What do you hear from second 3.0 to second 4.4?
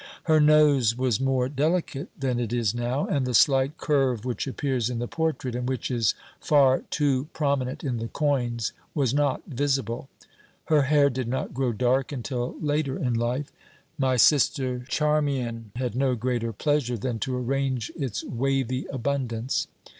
and the slight curve